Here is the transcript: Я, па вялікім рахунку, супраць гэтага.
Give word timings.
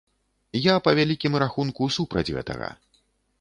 Я, 0.71 0.75
па 0.87 0.93
вялікім 0.99 1.37
рахунку, 1.43 1.91
супраць 1.97 2.25
гэтага. 2.39 2.73